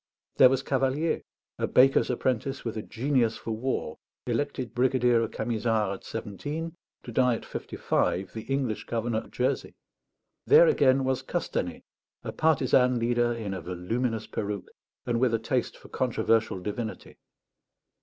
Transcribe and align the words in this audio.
There 0.37 0.49
was 0.49 0.63
Cavalier, 0.63 1.21
a 1.59 1.67
baker's 1.67 2.09
apprentice 2.09 2.65
with 2.65 2.75
a 2.75 2.81
genius 2.81 3.37
for 3.37 3.51
war, 3.51 3.99
elected 4.25 4.73
brigadier 4.73 5.21
of 5.21 5.29
Camisards 5.31 5.93
at 5.93 6.03
seventeen, 6.05 6.75
to 7.03 7.11
die 7.11 7.35
at 7.35 7.45
fifty 7.45 7.75
five 7.77 8.33
the 8.33 8.41
English 8.51 8.85
Governor 8.85 9.19
of 9.19 9.29
Jersey. 9.29 9.75
There 10.47 10.65
again 10.65 11.03
was 11.03 11.21
Castanet, 11.21 11.83
a 12.23 12.31
partisan 12.31 12.97
leader 12.97 13.31
in 13.31 13.53
a 13.53 13.61
voluminous 13.61 14.25
peruke 14.25 14.71
and 15.05 15.19
with 15.19 15.35
a 15.35 15.37
taste 15.39 15.77
for 15.77 15.89
controversial 15.89 16.59
divinity. 16.59 17.19